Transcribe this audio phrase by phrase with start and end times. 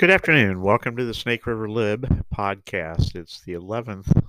[0.00, 0.62] Good afternoon.
[0.62, 3.14] Welcome to the Snake River Lib podcast.
[3.14, 4.24] It's the 11th of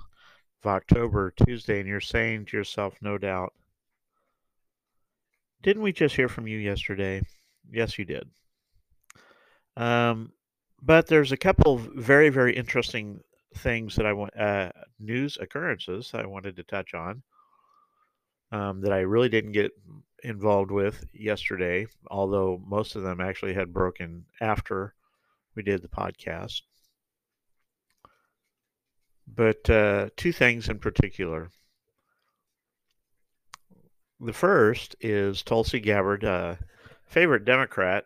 [0.66, 3.54] October, Tuesday, and you're saying to yourself, no doubt,
[5.64, 7.22] didn't we just hear from you yesterday?
[7.72, 8.30] Yes, you did.
[9.78, 10.34] Um,
[10.82, 13.22] but there's a couple of very, very interesting
[13.56, 17.24] things that I want, uh, news occurrences I wanted to touch on
[18.52, 19.72] um, that I really didn't get
[20.22, 24.96] involved with yesterday, although most of them actually had broken after
[25.56, 26.62] we did the podcast.
[29.28, 31.50] But uh, two things in particular.
[34.20, 36.56] The first is Tulsi Gabbard, uh,
[37.08, 38.06] favorite Democrat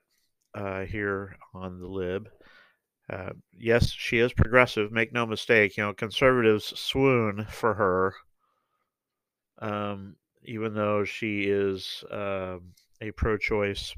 [0.53, 2.30] uh, here on the Lib.
[3.09, 4.91] Uh, yes, she is progressive.
[4.91, 5.77] Make no mistake.
[5.77, 8.14] You know, conservatives swoon for her,
[9.59, 12.58] um, even though she is uh,
[13.02, 13.94] a pro-choice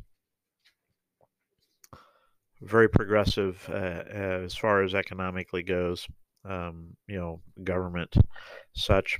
[2.61, 6.07] very progressive uh, as far as economically goes,
[6.45, 8.15] um, you know, government,
[8.73, 9.17] such.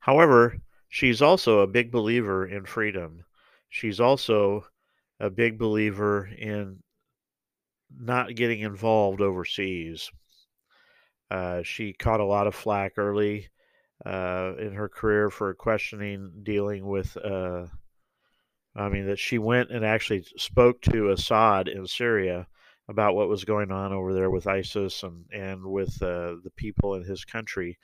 [0.00, 0.56] However,
[0.88, 3.24] she's also a big believer in freedom.
[3.68, 4.66] She's also
[5.20, 6.82] a big believer in
[7.96, 10.10] not getting involved overseas.
[11.30, 13.48] Uh, she caught a lot of flack early
[14.04, 17.66] uh, in her career for questioning dealing with uh,
[18.76, 22.46] I mean, that she went and actually spoke to Assad in Syria
[22.88, 26.94] about what was going on over there with ISIS and, and with uh, the people
[26.94, 27.78] in his country,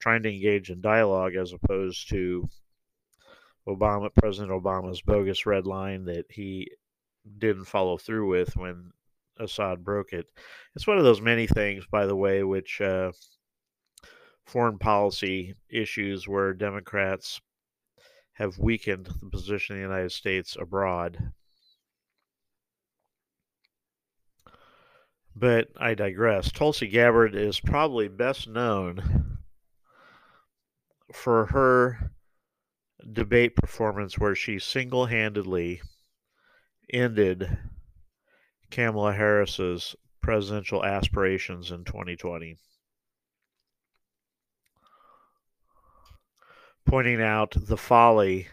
[0.00, 2.48] trying to engage in dialogue as opposed to
[3.68, 6.70] Obama, President Obama's bogus red line that he
[7.38, 8.92] didn't follow through with when
[9.38, 10.26] Assad broke it.
[10.74, 13.12] It's one of those many things, by the way, which uh,
[14.46, 17.40] foreign policy issues where Democrats
[18.36, 21.32] have weakened the position of the United States abroad.
[25.34, 26.52] But I digress.
[26.52, 29.38] Tulsi Gabbard is probably best known
[31.12, 32.12] for her
[33.12, 35.80] debate performance where she single handedly
[36.92, 37.58] ended
[38.70, 42.56] Kamala Harris's presidential aspirations in 2020.
[46.86, 48.46] Pointing out the folly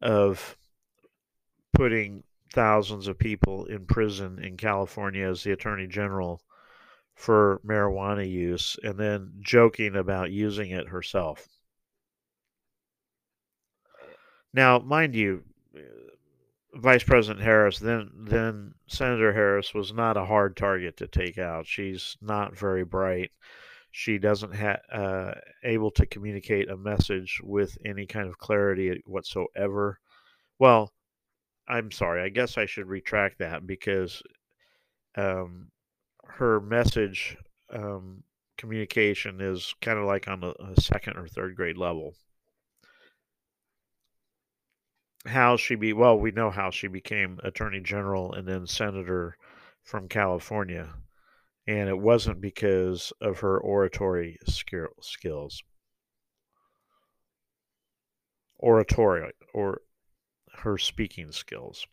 [0.00, 0.56] of
[1.72, 6.42] putting thousands of people in prison in California as the attorney general
[7.14, 11.48] for marijuana use and then joking about using it herself.
[14.52, 15.80] Now, mind you, uh,
[16.74, 21.66] Vice President Harris, then then Senator Harris was not a hard target to take out.
[21.66, 23.30] She's not very bright
[23.92, 25.32] she doesn't have uh,
[25.62, 30.00] able to communicate a message with any kind of clarity whatsoever.
[30.58, 30.90] Well,
[31.68, 32.22] I'm sorry.
[32.22, 34.22] I guess I should retract that because
[35.14, 35.68] um,
[36.24, 37.36] her message
[37.70, 38.24] um,
[38.56, 42.14] communication is kind of like on a, a second or third grade level.
[45.26, 49.36] How she be well, we know how she became attorney general and then senator
[49.84, 50.94] from California
[51.66, 55.62] and it wasn't because of her oratory skills.
[58.56, 59.82] Oratory or
[60.58, 61.86] her speaking skills.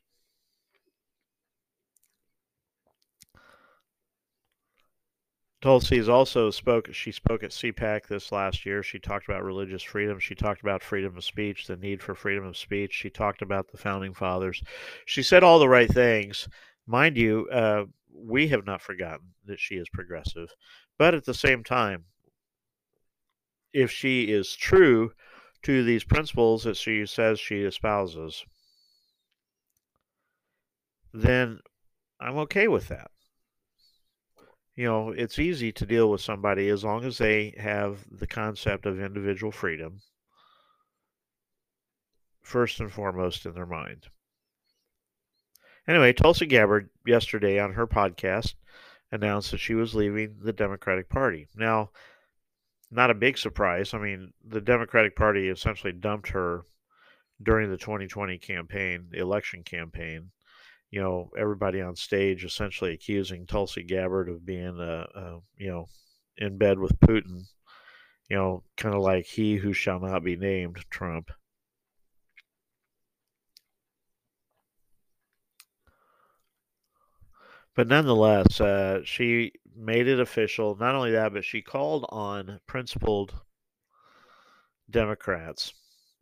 [5.62, 6.94] Tulsi also spoke.
[6.94, 8.82] She spoke at CPAC this last year.
[8.82, 10.18] She talked about religious freedom.
[10.18, 12.94] She talked about freedom of speech, the need for freedom of speech.
[12.94, 14.64] She talked about the founding fathers.
[15.06, 16.48] She said all the right things.
[16.88, 20.50] Mind you, uh, we have not forgotten that she is progressive.
[20.98, 22.06] But at the same time,
[23.74, 25.12] if she is true
[25.64, 28.44] to these principles that she says she espouses,
[31.14, 31.60] then
[32.20, 33.12] I'm okay with that.
[34.76, 38.86] You know, it's easy to deal with somebody as long as they have the concept
[38.86, 40.02] of individual freedom
[42.42, 44.08] first and foremost in their mind.
[45.90, 48.54] Anyway, Tulsi Gabbard yesterday on her podcast
[49.12, 51.48] announced that she was leaving the Democratic Party.
[51.56, 51.90] Now,
[52.92, 53.96] not a big surprise.
[53.96, 56.62] I mean, the Democratic Party essentially dumped her
[57.42, 60.30] during the 2020 campaign, the election campaign.
[60.92, 65.88] You know, everybody on stage essentially accusing Tulsi Gabbard of being, uh, uh you know,
[66.38, 67.46] in bed with Putin.
[68.30, 71.32] You know, kind of like he who shall not be named, Trump.
[77.80, 80.76] But nonetheless, uh, she made it official.
[80.76, 83.34] Not only that, but she called on principled
[84.90, 85.74] Democrats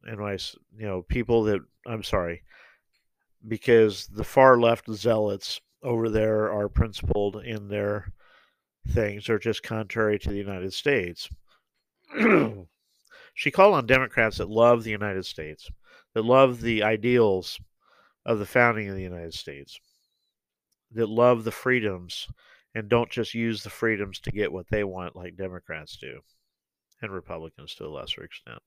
[0.03, 0.33] and my,
[0.77, 2.43] you know, people that I'm sorry,
[3.47, 8.13] because the far left zealots over there are principled in their
[8.89, 11.27] things are just contrary to the United States.
[13.33, 15.67] she called on Democrats that love the United States,
[16.13, 17.59] that love the ideals
[18.27, 19.79] of the founding of the United States,
[20.91, 22.27] that love the freedoms
[22.73, 26.19] and don't just use the freedoms to get what they want like Democrats do,
[27.01, 28.59] and Republicans to a lesser extent.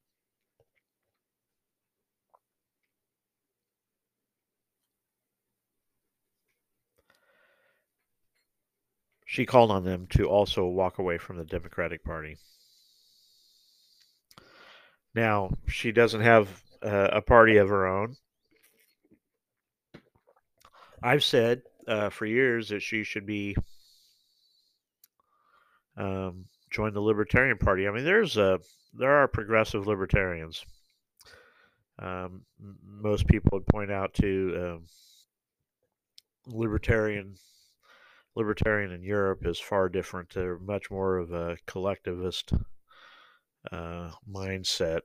[9.24, 12.36] She called on them to also walk away from the Democratic Party.
[15.14, 16.48] Now, she doesn't have
[16.82, 18.16] uh, a party of her own.
[21.00, 23.56] I've said uh, for years that she should be
[25.96, 27.86] um, join the Libertarian Party.
[27.86, 28.60] I mean, there's a
[28.94, 30.64] there are progressive libertarians.
[31.98, 32.42] Um,
[32.82, 34.86] most people would point out to um,
[36.46, 37.36] libertarian
[38.36, 40.30] libertarian in Europe is far different.
[40.30, 42.52] They're much more of a collectivist
[43.70, 45.00] uh, mindset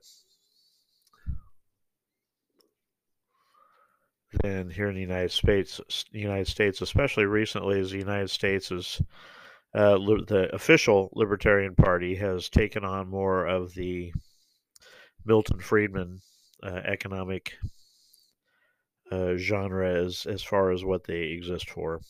[4.46, 5.80] than here in the United States.
[6.12, 9.02] United States, especially recently, as the United States is
[9.74, 14.12] uh, the official Libertarian Party has taken on more of the
[15.24, 16.20] Milton Friedman
[16.62, 17.54] uh, economic
[19.10, 22.00] uh, genre as as far as what they exist for.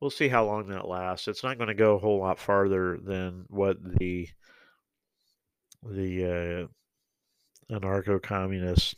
[0.00, 1.26] We'll see how long that lasts.
[1.26, 4.28] It's not going to go a whole lot farther than what the
[5.82, 6.68] the
[7.70, 8.96] uh, anarcho-communist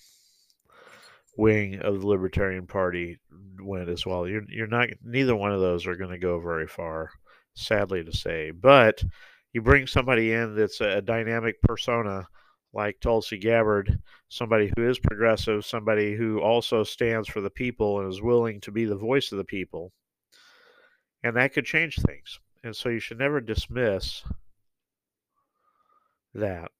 [1.40, 3.18] wing of the Libertarian Party
[3.60, 4.28] went as well.
[4.28, 7.10] You're you're not neither one of those are going to go very far,
[7.54, 8.50] sadly to say.
[8.50, 9.02] But
[9.52, 12.28] you bring somebody in that's a, a dynamic persona
[12.72, 13.98] like Tulsi Gabbard,
[14.28, 18.70] somebody who is progressive, somebody who also stands for the people and is willing to
[18.70, 19.92] be the voice of the people.
[21.24, 22.38] And that could change things.
[22.62, 24.22] And so you should never dismiss
[26.34, 26.70] that.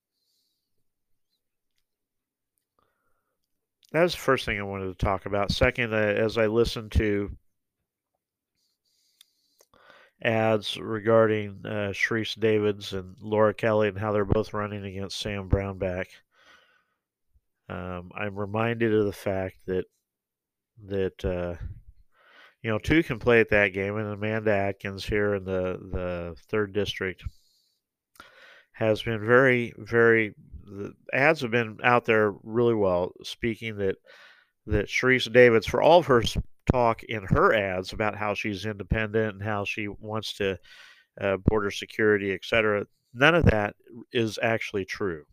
[3.92, 5.50] That was the first thing I wanted to talk about.
[5.50, 7.30] Second, uh, as I listened to
[10.22, 15.48] ads regarding uh, Sharice Davids and Laura Kelly and how they're both running against Sam
[15.48, 16.06] Brownback,
[17.68, 19.86] um, I'm reminded of the fact that
[20.86, 21.56] that uh,
[22.62, 26.36] you know two can play at that game, and Amanda Adkins here in the the
[26.48, 27.24] third district
[28.80, 30.34] has been very very
[30.70, 33.96] the ads have been out there really well, speaking that
[34.66, 36.22] that Sharice Davids, for all of her
[36.70, 40.58] talk in her ads about how she's independent and how she wants to
[41.20, 43.74] uh, border security, etc., none of that
[44.12, 45.24] is actually true.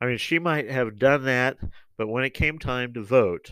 [0.00, 1.56] I mean, she might have done that,
[1.96, 3.50] but when it came time to vote,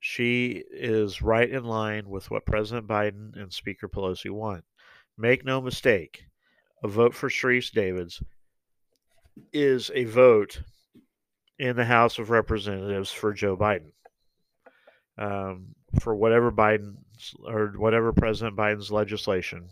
[0.00, 4.64] she is right in line with what President Biden and Speaker Pelosi want.
[5.18, 6.24] Make no mistake,
[6.82, 8.22] a vote for Sharice Davids
[9.52, 10.60] is a vote
[11.58, 13.92] in the House of Representatives for Joe Biden.
[15.18, 16.94] Um, for whatever Biden
[17.44, 19.68] or whatever President Biden's legislation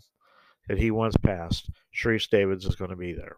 [0.67, 3.35] that he wants passed, Sharice Davids is going to be there.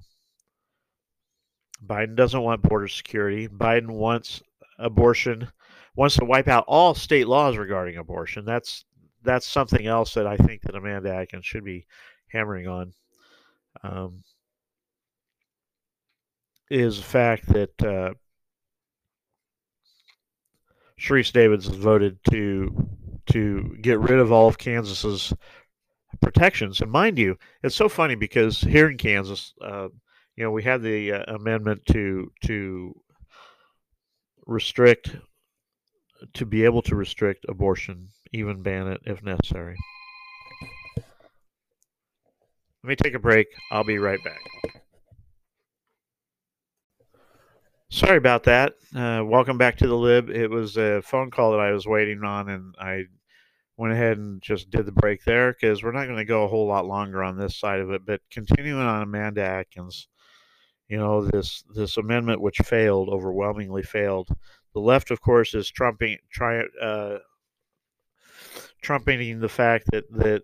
[1.85, 3.47] Biden doesn't want border security.
[3.47, 4.41] Biden wants
[4.77, 5.49] abortion,
[5.95, 8.45] wants to wipe out all state laws regarding abortion.
[8.45, 8.85] That's
[9.23, 11.87] that's something else that I think that Amanda Adkins should be
[12.27, 12.93] hammering on.
[13.81, 14.23] Um,
[16.69, 18.13] is the fact that uh,
[20.99, 22.87] Sharice Davids has voted to
[23.31, 25.33] to get rid of all of Kansas's
[26.21, 26.81] protections.
[26.81, 29.87] And mind you, it's so funny because here in Kansas, uh,
[30.35, 32.93] you know, we had the uh, amendment to to
[34.45, 35.15] restrict
[36.33, 39.75] to be able to restrict abortion, even ban it if necessary.
[42.83, 43.47] Let me take a break.
[43.71, 44.41] I'll be right back.
[47.89, 48.73] Sorry about that.
[48.93, 50.29] Uh, welcome back to the lib.
[50.29, 53.05] It was a phone call that I was waiting on, and I
[53.77, 56.47] went ahead and just did the break there because we're not going to go a
[56.49, 58.05] whole lot longer on this side of it.
[58.05, 60.09] But continuing on Amanda Adkins,
[60.89, 64.27] you know this this amendment which failed, overwhelmingly failed.
[64.73, 67.19] The left, of course, is trumping try uh,
[69.39, 70.43] the fact that that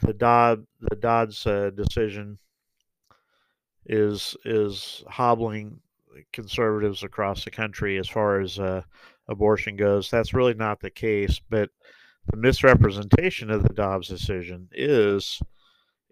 [0.00, 2.38] the Dodd the Dodd's uh, decision
[3.86, 5.80] is is hobbling
[6.32, 8.82] conservatives across the country as far as uh,
[9.28, 10.10] abortion goes.
[10.10, 11.70] That's really not the case, but
[12.30, 15.40] the misrepresentation of the Dobbs decision is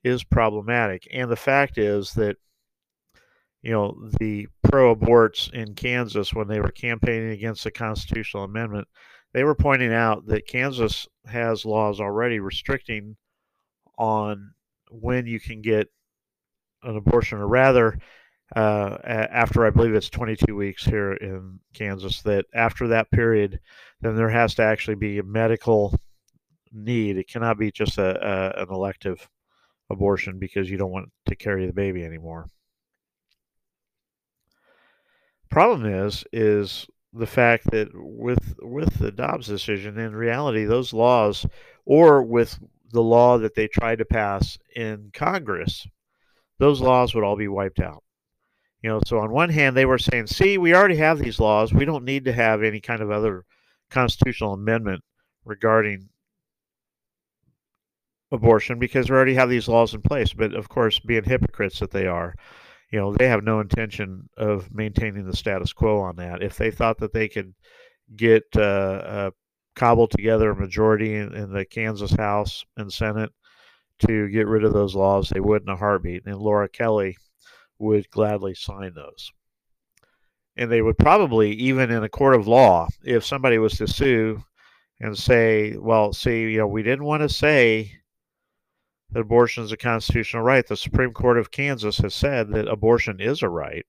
[0.02, 1.06] is problematic.
[1.12, 2.36] And the fact is that
[3.62, 8.88] you know the pro-aborts in Kansas when they were campaigning against the constitutional amendment,
[9.32, 13.16] they were pointing out that Kansas has laws already restricting
[14.00, 14.54] on
[14.90, 15.88] when you can get
[16.82, 17.98] an abortion, or rather,
[18.56, 23.60] uh, after I believe it's 22 weeks here in Kansas, that after that period,
[24.00, 25.94] then there has to actually be a medical
[26.72, 27.18] need.
[27.18, 29.28] It cannot be just a, a an elective
[29.90, 32.46] abortion because you don't want to carry the baby anymore.
[35.50, 41.44] Problem is, is the fact that with with the Dobbs decision, in reality, those laws,
[41.84, 42.58] or with
[42.92, 45.86] the law that they tried to pass in Congress,
[46.58, 48.02] those laws would all be wiped out.
[48.82, 51.72] You know, so on one hand, they were saying, "See, we already have these laws.
[51.72, 53.44] We don't need to have any kind of other
[53.90, 55.02] constitutional amendment
[55.44, 56.08] regarding
[58.32, 61.90] abortion because we already have these laws in place." But of course, being hypocrites that
[61.90, 62.34] they are,
[62.90, 66.42] you know, they have no intention of maintaining the status quo on that.
[66.42, 67.54] If they thought that they could
[68.16, 69.30] get uh, uh,
[69.80, 73.32] cobbled together a majority in, in, the Kansas House and Senate
[73.98, 76.26] to get rid of those laws, they would in a heartbeat.
[76.26, 77.16] And Laura Kelly
[77.78, 79.32] would gladly sign those.
[80.54, 84.44] And they would probably, even in a court of law, if somebody was to sue
[85.00, 87.90] and say, well, see, you know, we didn't want to say
[89.12, 90.66] that abortion is a constitutional right.
[90.66, 93.86] The Supreme Court of Kansas has said that abortion is a right.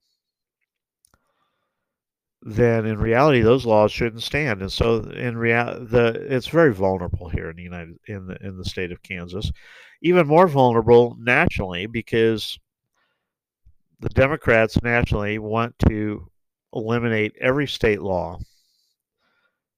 [2.44, 7.28] Then in reality, those laws shouldn't stand, and so in reality, the it's very vulnerable
[7.28, 9.52] here in the United in the in the state of Kansas,
[10.02, 12.58] even more vulnerable nationally because
[14.00, 16.26] the Democrats nationally want to
[16.72, 18.40] eliminate every state law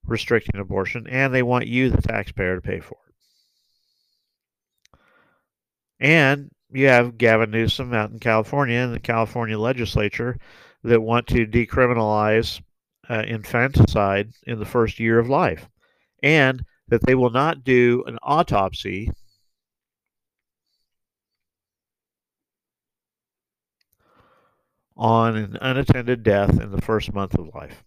[0.06, 4.98] restricting abortion, and they want you, the taxpayer, to pay for it.
[6.00, 10.38] And you have Gavin Newsom out in California and the California legislature
[10.84, 12.60] that want to decriminalize
[13.08, 15.68] uh, infanticide in the first year of life,
[16.22, 19.10] and that they will not do an autopsy
[24.96, 27.82] on an unattended death in the first month of life.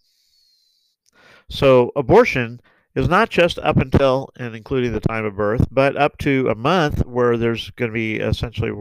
[1.50, 2.60] So, abortion
[2.96, 6.56] is not just up until and including the time of birth, but up to a
[6.56, 8.72] month where there's going to be essentially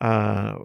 [0.00, 0.56] uh,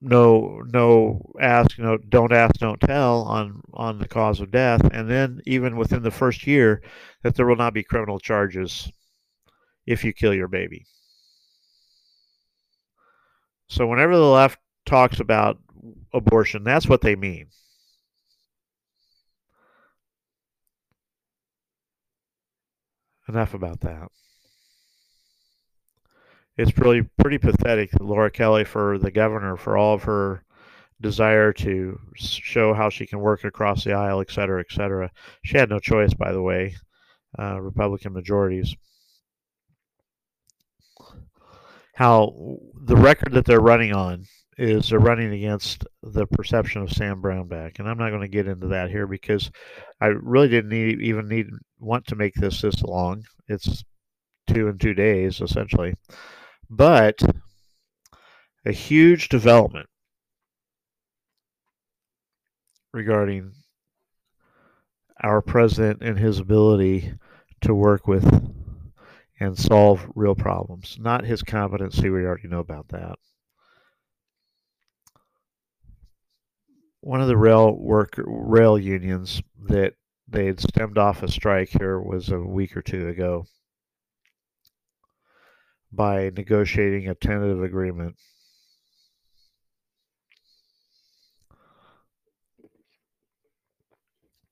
[0.00, 4.82] no no ask know don't ask don't tell on on the cause of death.
[4.92, 6.82] And then even within the first year
[7.22, 8.90] that there will not be criminal charges
[9.86, 10.86] if you kill your baby.
[13.68, 15.58] So whenever the left talks about
[16.12, 17.48] abortion that's what they mean.
[23.28, 24.10] Enough about that.
[26.60, 30.44] It's really pretty pathetic that Laura Kelly, for the governor, for all of her
[31.00, 35.10] desire to show how she can work across the aisle, et cetera, et cetera.
[35.42, 36.76] She had no choice, by the way,
[37.38, 38.76] uh, Republican majorities.
[41.94, 44.26] How the record that they're running on
[44.58, 48.46] is they're running against the perception of Sam Brownback, and I'm not going to get
[48.46, 49.50] into that here because
[49.98, 51.46] I really didn't need, even need
[51.78, 53.24] want to make this this long.
[53.48, 53.82] It's
[54.46, 55.94] two and two days essentially,
[56.70, 57.20] but
[58.64, 59.88] a huge development
[62.92, 63.52] regarding
[65.22, 67.12] our president and his ability
[67.60, 68.24] to work with
[69.38, 72.08] and solve real problems, not his competency.
[72.08, 73.18] We already know about that.
[77.00, 79.94] one of the rail work rail unions that
[80.28, 83.46] they had stemmed off a strike here was a week or two ago
[85.92, 88.16] by negotiating a tentative agreement.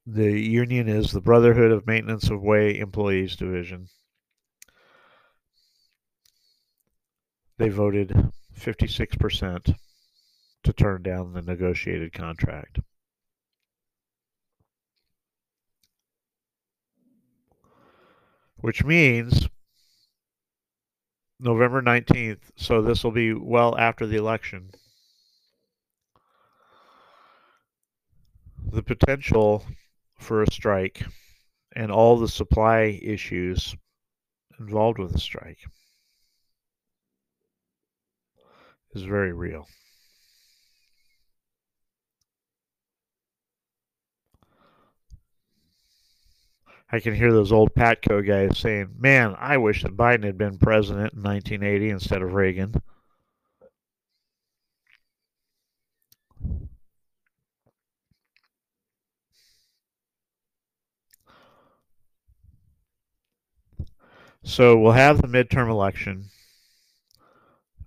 [0.06, 3.88] The union is the Brotherhood of Maintenance of Way Employees Division.
[7.58, 9.76] They voted 56%
[10.64, 12.78] to turn down the negotiated contract.
[18.56, 19.48] Which means
[21.40, 24.70] November 19th, so this will be well after the election.
[28.72, 29.64] The potential
[30.18, 31.04] for a strike
[31.76, 33.76] and all the supply issues
[34.58, 35.60] involved with the strike
[38.94, 39.66] is very real.
[46.90, 50.58] I can hear those old Patco guys saying, "Man, I wish that Biden had been
[50.58, 52.82] president in 1980 instead of Reagan."
[64.42, 66.30] So we'll have the midterm election.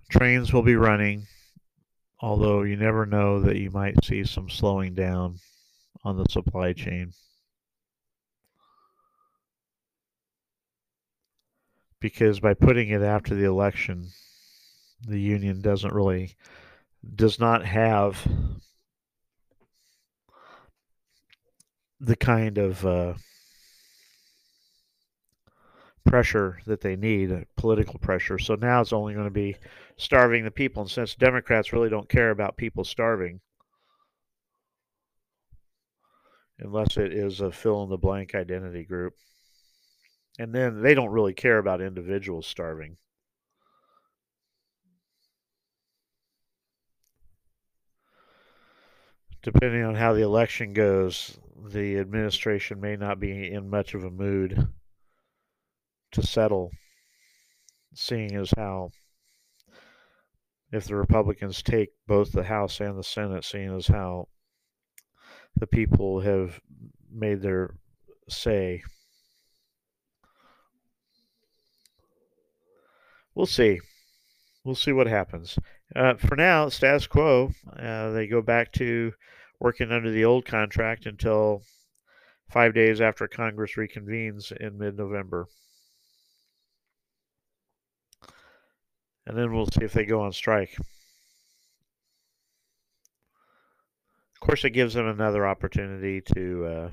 [0.08, 1.26] Trains will be running,
[2.20, 5.40] although you never know that you might see some slowing down
[6.04, 7.14] on the supply chain.
[12.02, 14.08] Because by putting it after the election,
[15.06, 16.34] the union doesn't really
[17.14, 18.26] does not have
[22.00, 23.14] the kind of uh,
[26.04, 28.36] pressure that they need, political pressure.
[28.36, 29.56] So now it's only going to be
[29.96, 30.82] starving the people.
[30.82, 33.40] And since Democrats really don't care about people starving,
[36.58, 39.14] unless it is a fill in the blank identity group,
[40.38, 42.96] and then they don't really care about individuals starving.
[49.42, 54.10] Depending on how the election goes, the administration may not be in much of a
[54.10, 54.68] mood
[56.12, 56.70] to settle,
[57.94, 58.90] seeing as how
[60.70, 64.28] if the Republicans take both the House and the Senate, seeing as how
[65.56, 66.60] the people have
[67.10, 67.74] made their
[68.28, 68.82] say.
[73.34, 73.80] We'll see.
[74.64, 75.58] We'll see what happens.
[75.94, 77.52] Uh, for now, status quo.
[77.78, 79.12] Uh, they go back to
[79.60, 81.62] working under the old contract until
[82.50, 85.46] five days after Congress reconvenes in mid November.
[89.26, 90.76] and then we'll see if they go on strike.
[94.34, 96.90] Of course, it gives them another opportunity to uh,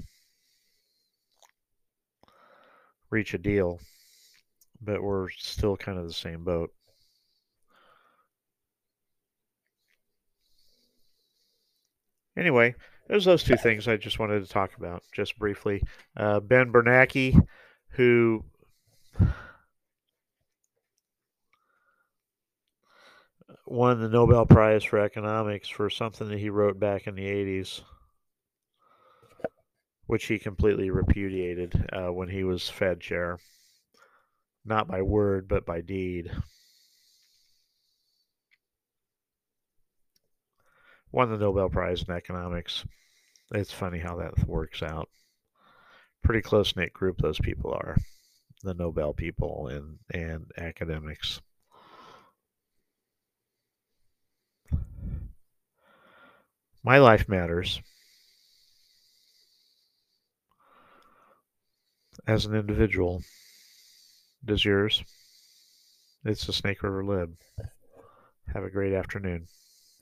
[3.09, 3.79] reach a deal,
[4.81, 6.71] but we're still kind of the same boat.
[12.37, 12.73] Anyway,
[13.07, 15.83] there's those two things I just wanted to talk about just briefly.
[16.15, 17.37] Uh, ben Bernanke,
[17.89, 18.45] who
[23.65, 27.81] won the Nobel Prize for economics for something that he wrote back in the 80s,
[30.07, 33.37] which he completely repudiated uh, when he was Fed chair.
[34.65, 36.31] Not by word, but by deed.
[41.11, 42.85] Won the Nobel Prize in economics.
[43.51, 45.09] It's funny how that works out.
[46.23, 47.97] Pretty close knit group those people are,
[48.61, 51.41] the Nobel people and, and academics.
[56.83, 57.81] My life matters.
[62.27, 63.23] As an individual.
[64.43, 65.03] Does yours?
[66.25, 67.35] It's the Snake River Lib.
[68.53, 69.47] Have a great afternoon.